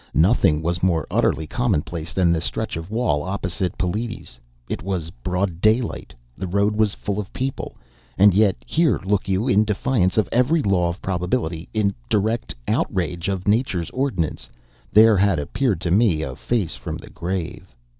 [0.17, 4.39] Nothing was more utterly commonplace than the stretch of wall opposite Peliti's.
[4.67, 6.11] It was broad daylight.
[6.35, 7.77] The road was full of people;
[8.17, 13.29] and yet here, look you, in defiance of every law of probability, in direct outrage
[13.29, 14.49] of Nature's ordinance,
[14.91, 17.75] there had appeared to me a face from the grave.